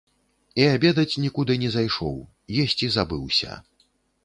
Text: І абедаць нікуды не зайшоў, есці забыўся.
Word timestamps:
І 0.61 0.63
абедаць 0.77 1.19
нікуды 1.25 1.59
не 1.65 1.69
зайшоў, 1.77 2.17
есці 2.65 2.93
забыўся. 2.99 3.63